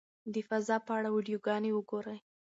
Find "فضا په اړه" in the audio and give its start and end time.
0.47-1.09